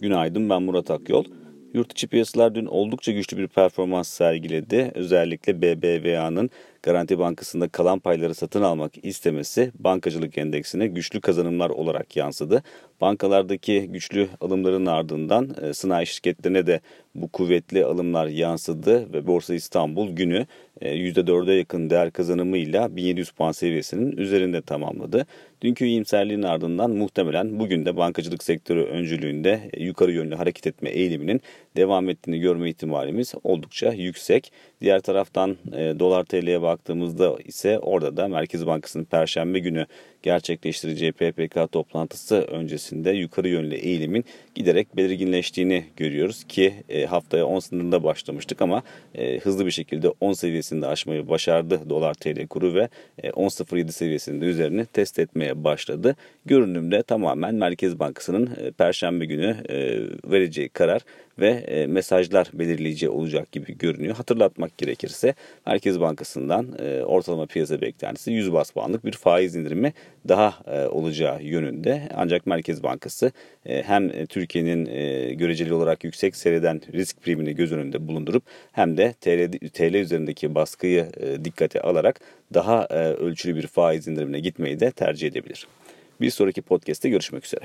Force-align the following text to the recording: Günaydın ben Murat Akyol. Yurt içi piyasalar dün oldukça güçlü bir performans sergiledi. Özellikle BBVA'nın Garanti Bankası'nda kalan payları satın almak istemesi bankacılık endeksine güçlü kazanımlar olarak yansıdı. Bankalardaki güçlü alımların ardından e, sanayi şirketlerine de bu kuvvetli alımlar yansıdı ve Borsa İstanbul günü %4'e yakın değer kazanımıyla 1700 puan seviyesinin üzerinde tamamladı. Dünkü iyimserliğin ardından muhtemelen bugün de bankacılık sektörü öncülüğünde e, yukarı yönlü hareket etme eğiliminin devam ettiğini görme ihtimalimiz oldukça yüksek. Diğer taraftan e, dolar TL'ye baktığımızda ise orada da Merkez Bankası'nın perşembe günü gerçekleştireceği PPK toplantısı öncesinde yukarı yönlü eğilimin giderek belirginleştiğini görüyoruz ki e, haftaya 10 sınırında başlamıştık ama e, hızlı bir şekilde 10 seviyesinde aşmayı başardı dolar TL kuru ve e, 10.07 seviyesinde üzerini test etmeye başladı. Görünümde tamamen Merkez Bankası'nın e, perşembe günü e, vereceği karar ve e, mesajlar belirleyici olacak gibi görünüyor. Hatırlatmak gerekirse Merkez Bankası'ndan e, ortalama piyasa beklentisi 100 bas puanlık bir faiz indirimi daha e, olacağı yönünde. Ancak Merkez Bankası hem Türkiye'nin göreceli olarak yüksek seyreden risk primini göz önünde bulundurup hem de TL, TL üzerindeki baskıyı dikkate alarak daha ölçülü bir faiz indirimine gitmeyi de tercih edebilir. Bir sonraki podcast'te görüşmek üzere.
Günaydın 0.00 0.50
ben 0.50 0.62
Murat 0.62 0.90
Akyol. 0.90 1.24
Yurt 1.74 1.92
içi 1.92 2.08
piyasalar 2.08 2.54
dün 2.54 2.66
oldukça 2.66 3.12
güçlü 3.12 3.36
bir 3.36 3.48
performans 3.48 4.08
sergiledi. 4.08 4.92
Özellikle 4.94 5.62
BBVA'nın 5.62 6.50
Garanti 6.88 7.18
Bankası'nda 7.18 7.68
kalan 7.68 7.98
payları 7.98 8.34
satın 8.34 8.62
almak 8.62 8.92
istemesi 9.04 9.72
bankacılık 9.78 10.38
endeksine 10.38 10.86
güçlü 10.86 11.20
kazanımlar 11.20 11.70
olarak 11.70 12.16
yansıdı. 12.16 12.62
Bankalardaki 13.00 13.88
güçlü 13.88 14.28
alımların 14.40 14.86
ardından 14.86 15.56
e, 15.62 15.74
sanayi 15.74 16.06
şirketlerine 16.06 16.66
de 16.66 16.80
bu 17.14 17.28
kuvvetli 17.28 17.84
alımlar 17.84 18.26
yansıdı 18.26 19.12
ve 19.12 19.26
Borsa 19.26 19.54
İstanbul 19.54 20.08
günü 20.08 20.46
%4'e 20.82 21.54
yakın 21.54 21.90
değer 21.90 22.10
kazanımıyla 22.10 22.96
1700 22.96 23.30
puan 23.30 23.52
seviyesinin 23.52 24.16
üzerinde 24.16 24.62
tamamladı. 24.62 25.26
Dünkü 25.62 25.84
iyimserliğin 25.84 26.42
ardından 26.42 26.90
muhtemelen 26.90 27.58
bugün 27.58 27.86
de 27.86 27.96
bankacılık 27.96 28.44
sektörü 28.44 28.82
öncülüğünde 28.82 29.70
e, 29.72 29.84
yukarı 29.84 30.12
yönlü 30.12 30.34
hareket 30.34 30.66
etme 30.66 30.90
eğiliminin 30.90 31.40
devam 31.76 32.08
ettiğini 32.08 32.40
görme 32.40 32.70
ihtimalimiz 32.70 33.34
oldukça 33.44 33.92
yüksek. 33.92 34.52
Diğer 34.80 35.00
taraftan 35.00 35.56
e, 35.72 35.94
dolar 35.98 36.24
TL'ye 36.24 36.62
baktığımızda 36.78 37.36
ise 37.44 37.78
orada 37.78 38.16
da 38.16 38.28
Merkez 38.28 38.66
Bankası'nın 38.66 39.04
perşembe 39.04 39.58
günü 39.58 39.86
gerçekleştireceği 40.22 41.12
PPK 41.12 41.72
toplantısı 41.72 42.36
öncesinde 42.36 43.10
yukarı 43.10 43.48
yönlü 43.48 43.74
eğilimin 43.74 44.24
giderek 44.54 44.96
belirginleştiğini 44.96 45.84
görüyoruz 45.96 46.44
ki 46.44 46.74
e, 46.88 47.06
haftaya 47.06 47.46
10 47.46 47.58
sınırında 47.58 48.04
başlamıştık 48.04 48.62
ama 48.62 48.82
e, 49.14 49.38
hızlı 49.38 49.66
bir 49.66 49.70
şekilde 49.70 50.08
10 50.20 50.32
seviyesinde 50.32 50.86
aşmayı 50.86 51.28
başardı 51.28 51.80
dolar 51.88 52.14
TL 52.14 52.46
kuru 52.46 52.74
ve 52.74 52.88
e, 53.18 53.28
10.07 53.28 53.92
seviyesinde 53.92 54.44
üzerini 54.44 54.86
test 54.86 55.18
etmeye 55.18 55.64
başladı. 55.64 56.16
Görünümde 56.46 57.02
tamamen 57.02 57.54
Merkez 57.54 57.98
Bankası'nın 57.98 58.50
e, 58.56 58.70
perşembe 58.70 59.24
günü 59.24 59.56
e, 59.68 59.76
vereceği 60.30 60.68
karar 60.68 61.02
ve 61.38 61.48
e, 61.48 61.86
mesajlar 61.86 62.50
belirleyici 62.52 63.08
olacak 63.08 63.52
gibi 63.52 63.78
görünüyor. 63.78 64.16
Hatırlatmak 64.16 64.78
gerekirse 64.78 65.34
Merkez 65.66 66.00
Bankası'ndan 66.00 66.78
e, 66.78 67.02
ortalama 67.04 67.46
piyasa 67.46 67.80
beklentisi 67.80 68.32
100 68.32 68.52
bas 68.52 68.70
puanlık 68.70 69.04
bir 69.04 69.12
faiz 69.12 69.56
indirimi 69.56 69.92
daha 70.28 70.54
e, 70.66 70.86
olacağı 70.86 71.42
yönünde. 71.42 72.08
Ancak 72.14 72.46
Merkez 72.46 72.82
Bankası 72.82 73.32
hem 73.64 74.26
Türkiye'nin 74.26 74.84
göreceli 75.38 75.74
olarak 75.74 76.04
yüksek 76.04 76.36
seyreden 76.36 76.80
risk 76.92 77.22
primini 77.22 77.54
göz 77.54 77.72
önünde 77.72 78.08
bulundurup 78.08 78.42
hem 78.72 78.96
de 78.96 79.14
TL, 79.20 79.70
TL 79.72 79.94
üzerindeki 79.94 80.54
baskıyı 80.54 81.06
dikkate 81.44 81.80
alarak 81.80 82.20
daha 82.54 82.86
ölçülü 83.14 83.56
bir 83.56 83.66
faiz 83.66 84.08
indirimine 84.08 84.40
gitmeyi 84.40 84.80
de 84.80 84.90
tercih 84.90 85.28
edebilir. 85.28 85.66
Bir 86.20 86.30
sonraki 86.30 86.62
podcast'te 86.62 87.08
görüşmek 87.08 87.44
üzere. 87.44 87.64